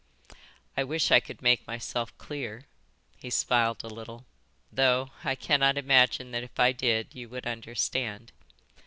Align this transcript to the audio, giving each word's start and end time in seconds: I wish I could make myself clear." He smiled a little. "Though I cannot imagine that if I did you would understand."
I 0.75 0.83
wish 0.83 1.11
I 1.11 1.19
could 1.19 1.43
make 1.43 1.67
myself 1.67 2.17
clear." 2.17 2.65
He 3.17 3.29
smiled 3.29 3.83
a 3.83 3.87
little. 3.87 4.25
"Though 4.71 5.11
I 5.23 5.35
cannot 5.35 5.77
imagine 5.77 6.31
that 6.31 6.41
if 6.41 6.59
I 6.59 6.71
did 6.71 7.13
you 7.13 7.29
would 7.29 7.45
understand." 7.45 8.31